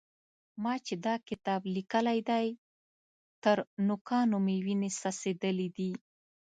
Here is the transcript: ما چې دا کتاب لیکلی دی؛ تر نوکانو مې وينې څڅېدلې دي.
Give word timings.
ما 0.63 0.73
چې 0.85 0.93
دا 1.05 1.15
کتاب 1.29 1.61
لیکلی 1.75 2.19
دی؛ 2.29 2.47
تر 3.43 3.57
نوکانو 3.87 4.37
مې 4.45 4.57
وينې 4.65 4.89
څڅېدلې 4.99 5.67
دي. 5.77 5.91